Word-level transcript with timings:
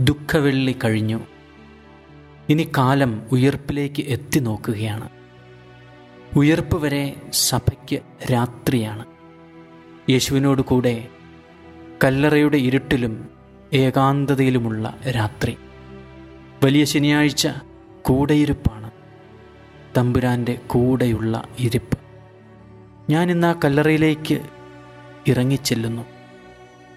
ദുഃഖവെള്ളി 0.00 0.76
കഴിഞ്ഞു. 0.84 1.20
ഇനി 2.48 2.68
കാലം 2.76 3.22
ഉയർപ്പിലേക്ക് 3.32 4.02
എത്തി 4.02 4.38
നോക്കുകയാണ്. 4.38 5.08
ഉയർപ്പ് 6.36 6.82
വരെ 6.82 7.14
സഭയ്ക്ക് 7.32 8.00
രാത്രിയാണ്. 8.32 9.04
യേശുവിനോട് 10.10 10.62
കൂടെ 10.62 11.08
കല്ലറയുടെ 12.04 12.56
ഇരുട്ടിലും 12.56 13.28
ഏകാന്തതയിലുമുള്ള 13.72 14.98
രാത്രി. 15.08 15.56
വലിയ 16.64 16.84
ശനിയാഴ്ച 16.84 17.48
കൂടെയിരുപ്പാണ്. 18.02 18.90
തമ്പുരാന്റെ 19.96 20.58
കൂടെയുള്ള 20.66 21.44
ഇരിപ്പ്. 21.58 21.98
ഞാൻ 23.10 23.30
ഇന്ന് 23.30 23.46
ആ 23.46 23.54
കല്ലറയിലേക്ക് 23.64 24.40
ഇറങ്ങിച്ചെല്ലുന്നു. 25.26 26.02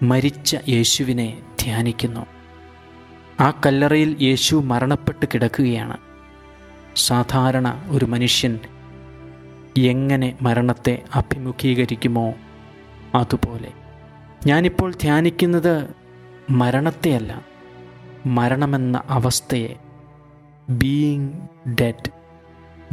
മരിച്ച 0.02 0.56
യേശുവിനെ 0.68 1.42
ധ്യാനിക്കുന്നു. 1.60 2.41
ആ 3.40 3.50
കല്ലറയിൽ 3.50 4.16
യേശു 4.22 4.56
മരണപ്പെട്ട് 4.56 5.26
കിടക്കുകയാണ്. 5.34 5.96
സാധാരണ 6.96 7.84
ഒരു 7.90 8.04
മനുഷ്യൻ 8.04 8.58
എങ്ങനെ 9.78 10.38
മരണത്തെ 10.42 11.02
അഭിമുഖീകരിക്കുമോ 11.14 12.34
അതുപോലെ. 13.14 13.72
ഞാനിപ്പോൾ 14.46 14.92
ധ്യാനിക്കുന്നത് 14.92 15.88
മരണത്തെയല്ല 16.50 17.44
മരണമെന്ന 18.26 19.02
അവസ്ഥയെ. 19.08 19.74
ബീയിങ് 20.70 21.32
ഡെഡ് 21.80 22.10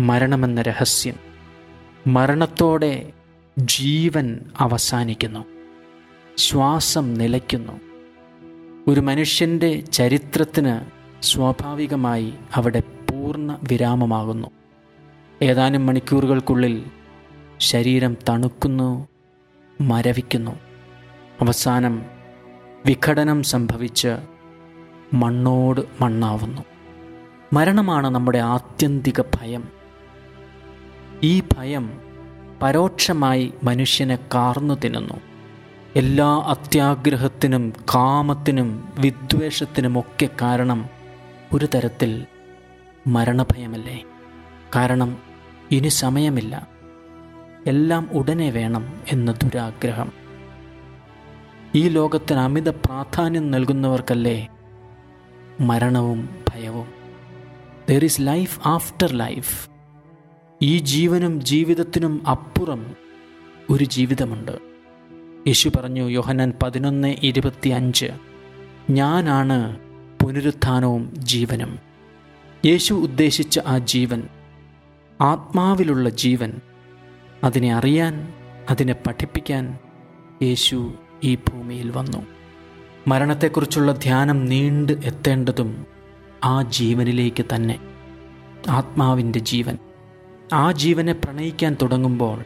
മരണമെന്ന 0.01 0.61
രഹസ്യം. 0.61 1.15
മരണത്തോടെ 2.07 3.11
ജീവൻ 3.59 4.39
അവസാനിക്കുന്നു 4.59 5.45
ശ്വാസം 6.37 7.13
നിലയ്ക്കുന്നു. 7.13 7.88
ഒരു 8.89 8.99
മനുഷ്യന്റെ 8.99 9.81
ചരിത്രത്തിന് 9.81 10.79
സ്വാഭാവികമായി 11.23 12.33
അവിടെ 12.55 12.79
പൂർണ 12.79 13.57
വിരാമമാകുന്നു. 13.71 14.47
ഏതാനും 15.41 15.85
മണിക്കൂറുകൾക്കുള്ളിൽ 15.85 16.83
ശരീരം 17.59 18.17
തണുക്കുന്നു 18.29 19.07
മരവിക്കുന്നു. 19.81 20.51
അവസാനം 21.41 22.05
വിഘടനം 22.85 23.43
സംഭവിച്ച് 23.43 24.17
മണ്ണോട് 25.13 25.81
മണ്ണാവുന്നു. 26.01 26.61
മരണമാണ് 27.53 28.07
നമ്മുടെ 28.07 28.37
ആത്യന്തിക 28.37 29.21
ഭയം. 29.21 29.67
ഈ 31.23 31.39
ഭയം 31.39 32.01
പരോക്ഷമായി 32.61 33.53
മനുഷ്യനെ 33.63 34.15
കാർന്നു 34.15 34.73
തിന്നുന്നു. 34.73 35.28
എല്ലാ 35.95 36.37
അത്യാഗ്രഹത്തിനും 36.37 37.73
കാമത്തിനും 37.95 38.93
വിദ്വേഷത്തിനുമൊക്കെ 38.99 40.29
കാരണം 40.41 40.89
ഒരു 41.53 41.67
തരത്തിൽ 41.75 42.25
മരണഭയമല്ലേ? 43.07 44.03
കാരണം 44.75 45.17
ഇനി 45.71 45.87
സമയമില്ല. 45.87 46.67
എല്ലാം 47.67 48.09
ഉടനെ 48.13 48.49
വേണം 48.49 49.01
എന്ന 49.11 49.31
ദുരാഗ്രഹം. 49.31 50.11
ഈ 51.75 51.87
ലോകത്തിന് 51.87 52.39
അമിത 52.39 52.69
പ്രാധാന്യം 52.69 53.51
നൽകുന്നവർക്കല്ലേ 53.51 54.47
മരണവും 55.59 56.29
ഭയവും? 56.49 56.87
There 57.89 58.03
is 58.03 58.21
life 58.21 58.59
after 58.65 59.13
life 59.13 59.69
ഈ 60.61 60.77
ജീവനും 60.77 61.41
ജീവിതത്തിനും 61.41 62.27
അപ്പുറം 62.27 62.95
ഒരു 63.69 63.83
ജീവിതമുണ്ട്. 63.83 64.68
യേശു 65.47 65.69
പറഞ്ഞു 65.69 66.09
യോഹന്നാൻ 66.09 66.53
പതിനൊന്ന് 66.63 67.15
ഇരുപത്തി 67.23 67.69
അഞ്ച് 67.69 68.05
ഞാനാണ് 68.89 69.79
പുനരുത്ഥാനവും 70.23 71.13
ജീവനും. 71.17 71.79
യേശു 72.65 72.93
ഉദ്ദേശിച്ച 72.93 73.59
ആ 73.59 73.77
ജീവൻ 73.77 74.23
ആത്മാവിലുള്ള 75.21 76.09
ജീവൻ 76.09 76.53
അതിനെ 77.43 77.73
അറിയാൻ 77.73 78.33
അതിനെ 78.69 78.93
പഠിപ്പിക്കാൻ 78.93 79.77
യേശു 80.41 80.93
ഈ 81.23 81.35
ഭൂമിയിൽ 81.35 81.91
വന്നു. 81.91 82.25
മരണത്തെക്കുറിച്ചുള്ള 83.07 83.91
ധ്യാനം 83.91 84.45
നീണ്ട് 84.45 84.91
എത്തേണ്ടതും 84.91 85.85
ആ 86.43 86.61
ജീവനിലേക്ക് 86.61 87.45
തന്നെ 87.55 87.79
ആത്മാവിന്റെ 88.69 89.39
ജീവൻ. 89.39 89.77
ആ 90.53 90.71
ജീവനെ 90.71 91.13
പ്രണയിക്കാൻ 91.13 91.77
തുടങ്ങുമ്പോൾ 91.81 92.43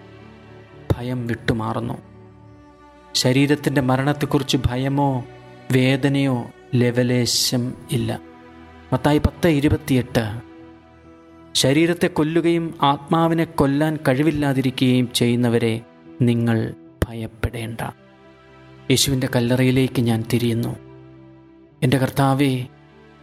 ഭയം 0.95 1.27
വിട്ടുമാറുന്നു. 1.27 2.12
ശരീരത്തിന്റെ 3.13 3.81
മരണത്തെക്കുറിച്ച് 3.81 4.57
ഭയമോ 4.65 5.25
വേദനയോ 5.71 6.45
ലവലേശം 6.75 7.73
ഇല്ല. 7.91 8.19
മത്തായി 8.93 9.17
പത്ത് 9.17 9.47
ഇരുപത്തിയെട്ട്. 9.47 10.41
ശരീരത്തെ 11.53 12.07
കൊല്ലുകയും 12.07 12.75
ആത്മാവിനെ 12.81 13.43
കൊല്ലാൻ 13.43 13.97
കഴിവില്ലാതിരിക്കുകയും 14.07 15.13
ചെയ്യുന്നവരെ 15.13 15.81
നിങ്ങൾ 16.21 16.73
ഭയപ്പെടേണ്ട. 17.07 17.81
യേശുവിന്റെ 18.91 19.29
കല്ലറയിലേക്ക് 19.35 20.01
ഞാൻ 20.01 20.23
തിരിയുന്നു. 20.33 20.75
എന്റെ 21.83 21.97
കർത്താവേ 21.97 22.65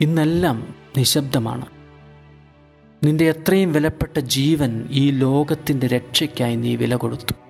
ഇന്നെല്ലാം 0.00 0.74
നിശബ്ദമാണ്. 0.96 1.66
നിന്റെ 3.04 3.28
എത്രയും 3.28 3.72
വിലപ്പെട്ട 3.72 4.18
ജീവൻ 4.18 4.88
ഈ 4.90 5.10
ലോകത്തിന്റെ 5.10 5.86
രക്ഷയ്ക്കായി 5.86 6.56
നീ 6.56 6.76
വില 6.76 6.96
കൊടുത്തു. 6.96 7.49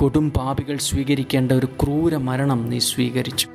കൊടും 0.00 0.30
പാപികൾ 0.30 0.76
സ്വീകരിക്കേണ്ട 0.76 1.52
ഒരു 1.52 1.66
ക്രൂര 1.66 2.16
മരണം 2.16 2.70
നീ 2.70 2.78
സ്വീകരിച്ചു. 2.78 3.48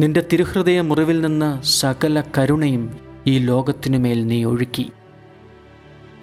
നിന്റെ 0.00 0.26
തിരുഹൃദയ 0.32 0.80
മുറിവിൽ 0.80 1.20
നിന്ന് 1.20 1.62
സകല 1.62 2.22
കരുണയും 2.38 2.96
ഈ 3.26 3.38
ലോകത്തിനുമേൽ 3.38 4.26
നീ 4.26 4.44
ഒഴുക്കി. 4.44 4.92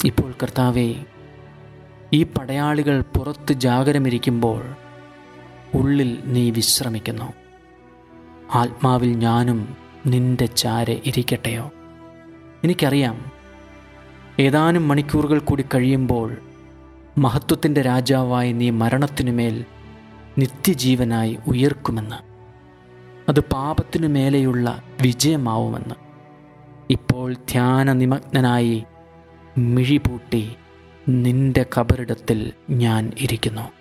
ഇപ്പോൾ 0.05 0.33
കർത്താവേ 0.43 0.95
ഈ 2.13 2.23
പടയാളികൾ 2.23 3.01
പുറത്ത് 3.01 3.53
ജാഗരമിരിക്കുമ്പോൾ 3.53 4.61
ഉള്ളിൽ 5.73 6.17
നീ 6.25 6.51
വിശ്രമിക്കുന്നു. 6.51 7.33
ആത്മാവിൽ 8.55 9.17
ഞാനും 9.17 9.75
നിന്റെ 10.07 10.45
ചാരെ 10.45 11.01
ഇരിക്കട്ടെയോ? 11.05 11.71
എനിക്കറിയാം 12.63 13.25
ഏതാനും 14.39 14.87
മണിക്കൂറുകൾ 14.87 15.39
കൂടി 15.39 15.65
കഴിയുമ്പോൾ 15.75 16.37
മഹത്വത്തിന്റെ 17.17 17.81
രാജാവായി 17.81 18.51
നീ 18.51 18.69
മരണത്തിനുമേൽ 18.69 19.65
നിത്യജീവനായി 20.37 21.37
ഉയർക്കുമെന്ന്. 21.47 22.15
അത് 23.29 23.39
പാപത്തിനു 23.39 24.07
മേലെയുള്ള 24.07 24.83
വിജയമാവുമെന്ന്. 25.01 25.95
ഇപ്പോൾ 26.89 27.33
ധ്യാന 27.33 27.83
ധ്യാനനിമഗ്നനായി 27.83 28.83
മിഴിപൂട്ടി 29.57 30.55
നിന്റെ 31.09 31.65
കബറിടത്തിൽ 31.77 32.53
ഞാൻ 32.69 33.11
ഇരിക്കുന്നു. 33.19 33.71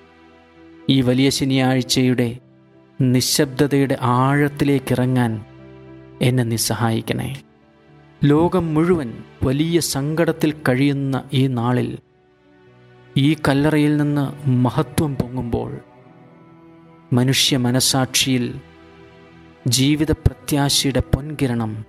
ഈ 0.89 1.01
വലിയ 1.01 1.31
ശനിയാഴ്ചയുടെ 1.31 2.39
നിശബ്ദതയുടെ 3.01 3.99
ആഴത്തിലേക്കിറങ്ങാൻ 4.01 5.45
എന്നെ 6.23 6.43
നീ 6.43 6.57
സഹായിക്കണേ 6.57 7.43
ലോകം 8.25 8.75
മുഴുവൻ 8.75 9.13
വലിയ 9.45 9.81
സങ്കടത്തിൽ 9.81 10.53
കഴിയുന്ന 10.69 11.25
ഈ 11.33 11.47
നാളിൽ 11.47 11.99
ഈ 13.17 13.37
കല്ലറയിൽ 13.49 13.97
നിന്ന് 13.97 14.49
മഹത്വം 14.49 15.15
പൊങ്ങുമ്പോൾ 15.15 15.81
മനുഷ്യ 17.13 17.57
മനസാക്ഷിയിൽ 17.57 18.61
ജീവിത 19.69 20.13
പ്രത്യാശയുടെ 20.13 21.01
പൊൻകിരണം 21.01 21.85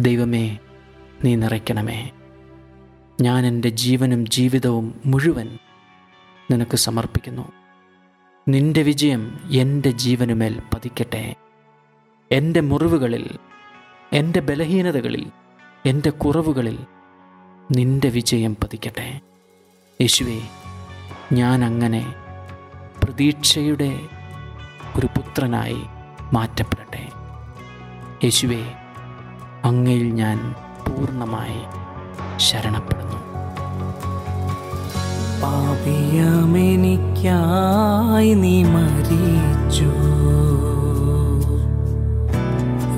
ദൈവമേ 0.00 0.58
നീ 1.24 1.36
നിറയ്ക്കണമേ. 1.36 2.10
ഞാൻ 3.20 3.46
എന്റെ 3.46 3.68
ജീവനും 3.68 4.26
ജീവിതവും 4.26 5.00
മുഴുവൻ 5.06 5.58
നിനക്ക് 6.50 6.76
സമർപ്പിക്കുന്നു. 6.76 7.52
നിന്റെ 8.48 8.82
വിജയം 8.82 9.40
എന്റെ 9.50 9.90
ജീവനുമേൽ 9.90 10.60
പതിക്കട്ടെ. 10.74 11.34
എന്റെ 12.32 12.60
മുറിവുകളിൽ 12.60 13.30
എന്റെ 14.12 14.40
ബലഹീനതകളിൽ 14.40 15.26
എന്റെ 15.86 16.10
കുറവുകളിൽ 16.10 16.78
നിന്റെ 17.72 18.08
വിജയം 18.08 18.56
പതിക്കട്ടെ. 18.64 19.35
യേശുവേ 20.00 20.40
ഞാൻ 21.32 21.64
അങ്ങനെ 21.64 22.14
പ്രതീക്ഷയുടെ 23.04 24.00
ഒരു 24.96 25.06
പുത്രനായി 25.06 25.82
മാറ്റപ്പെടട്ടെ. 26.32 27.08
യേശുവെ 28.24 28.64
അങ്ങയിൽ 29.64 30.12
ഞാൻ 30.12 30.54
പൂർണമായി 30.88 31.62
ശരണപ്പെടുന്നു. 32.36 33.16
പാപിയമെനിക്കായി 35.42 38.34
നീ 38.34 38.64
മരിച്ചു. 38.64 39.90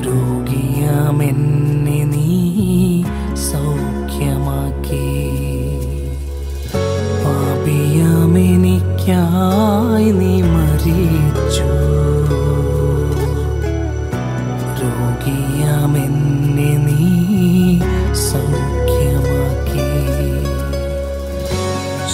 രോഗിയാമെന്നെ 0.06 1.57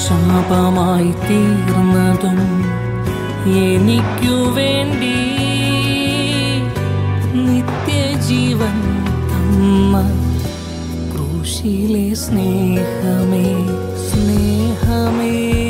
ശാപമായി 0.04 1.12
തീർന്നതും 1.28 2.40
എനിക്കു 3.64 4.36
വേണ്ടി 4.56 5.16
നിത്യജീവൻ 7.46 8.78
അമ്മ 9.38 9.94
ക്രൂശിലെ 11.12 12.14
സ്നേഹമേ 12.14 13.46
സ്നേഹമേ. 14.06 15.63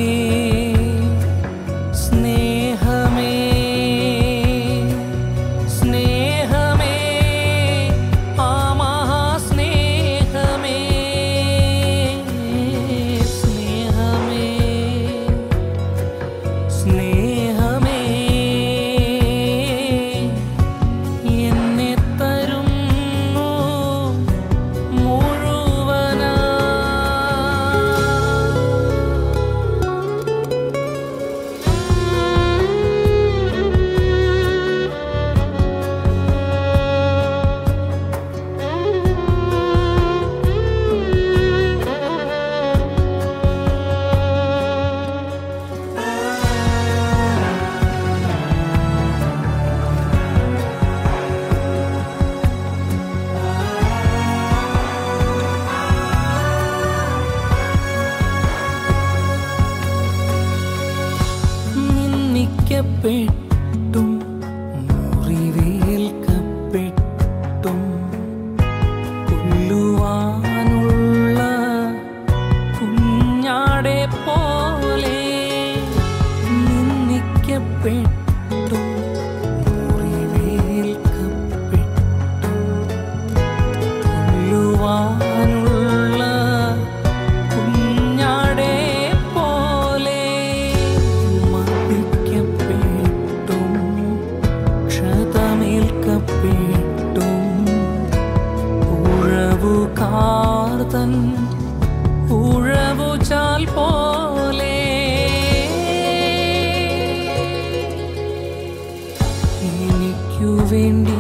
വേണ്ടി 110.75 111.14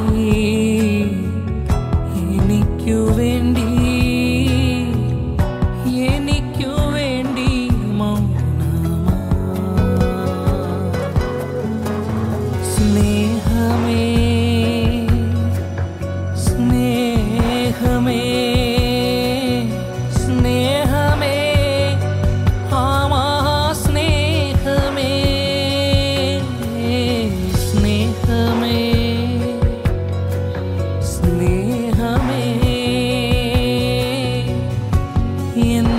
എന്നെ 35.56 35.94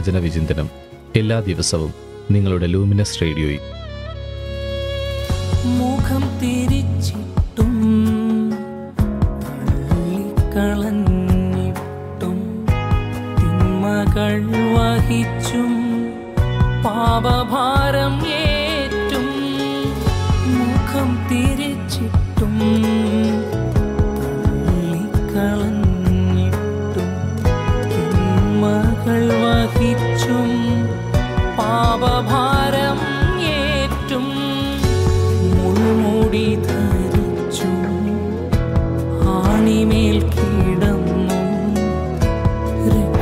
വചന 0.00 0.18
വിചിന്തനം 0.18 0.70
എല്ലാ 1.16 1.40
ദിവസവും 1.40 1.94
നിങ്ങളുടെ 2.30 2.66
ലൂമിനസ് 2.66 3.22
റേഡിയോയിൽ. 3.22 3.60
മുഖം 5.64 6.22
തിരിച്ചിട്ടും 6.42 7.72
വഹിച്ചും 14.76 15.72
പാപഭാരം 16.84 18.26
ഏറ്റും 18.26 19.28
മുഖം 20.46 21.28
തിരിച്ചിട്ടും 21.30 22.54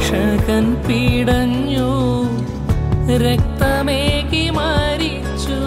രക്ഷകൻ 0.08 0.66
പീടഞ്ഞു 0.84 1.88
രക്തമേകി 3.24 4.44
മരിച്ചു. 4.50 5.58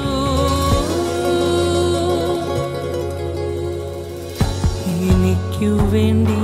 എനിക്കു 5.10 5.72
വേണ്ടി 5.94 6.41